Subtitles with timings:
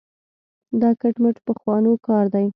[0.81, 2.45] دا کټ مټ پخوانو کار دی.